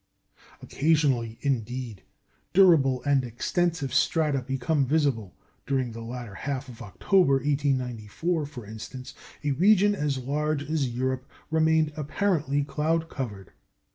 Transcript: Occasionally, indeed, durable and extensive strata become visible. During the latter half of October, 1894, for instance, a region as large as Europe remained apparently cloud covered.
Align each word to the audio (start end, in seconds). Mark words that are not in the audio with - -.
Occasionally, 0.63 1.37
indeed, 1.41 2.01
durable 2.53 3.03
and 3.03 3.23
extensive 3.23 3.93
strata 3.93 4.41
become 4.41 4.83
visible. 4.83 5.35
During 5.67 5.91
the 5.91 6.01
latter 6.01 6.33
half 6.33 6.67
of 6.69 6.81
October, 6.81 7.33
1894, 7.33 8.47
for 8.47 8.65
instance, 8.65 9.13
a 9.43 9.51
region 9.51 9.93
as 9.93 10.17
large 10.17 10.67
as 10.67 10.89
Europe 10.89 11.27
remained 11.51 11.93
apparently 11.95 12.63
cloud 12.63 13.09
covered. 13.09 13.51